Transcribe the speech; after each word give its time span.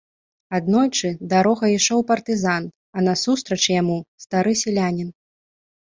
Аднойчы 0.59 1.11
дарогай 1.33 1.71
ішоў 1.81 2.01
партызан, 2.13 2.63
а 2.97 3.07
насустрач 3.11 3.63
яму 3.79 3.97
стары 4.27 4.61
селянін. 4.67 5.19